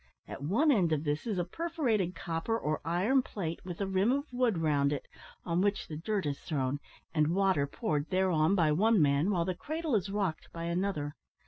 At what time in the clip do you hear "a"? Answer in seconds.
1.37-1.43, 3.81-3.85